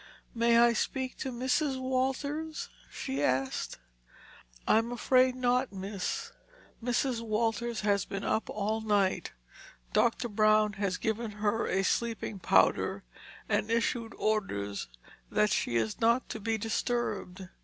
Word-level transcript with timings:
"May 0.33 0.57
I 0.57 0.73
speak 0.73 1.15
to 1.17 1.31
Mrs. 1.31 1.79
Walters?" 1.79 2.69
she 2.89 3.21
asked. 3.21 3.77
"I'm 4.67 4.91
afraid 4.91 5.35
not, 5.35 5.71
miss. 5.71 6.31
Mrs. 6.83 7.21
Walters 7.21 7.81
has 7.81 8.05
been 8.05 8.23
up 8.23 8.49
all 8.49 8.81
night. 8.81 9.33
Doctor 9.93 10.27
Brown 10.27 10.73
has 10.73 10.97
given 10.97 11.33
her 11.33 11.67
a 11.67 11.83
sleeping 11.83 12.39
powder 12.39 13.03
and 13.47 13.69
issued 13.69 14.15
orders 14.17 14.87
that 15.29 15.51
she 15.51 15.75
is 15.75 16.01
not 16.01 16.27
to 16.29 16.39
be 16.39 16.57
disturbed." 16.57 17.49